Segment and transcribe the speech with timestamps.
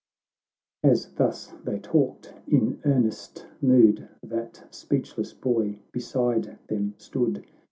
[0.91, 7.45] —As thus they talked in earnest mood, That speechless boy beside them stood.